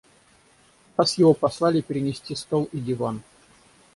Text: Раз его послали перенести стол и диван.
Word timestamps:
Раз 0.97 1.19
его 1.19 1.35
послали 1.35 1.81
перенести 1.81 2.33
стол 2.33 2.67
и 2.71 2.79
диван. 2.79 3.21